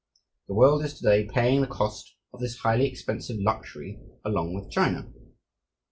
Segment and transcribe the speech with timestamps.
[0.47, 4.71] The world is to day paying the cost of this highly expensive luxury along with
[4.71, 5.13] China.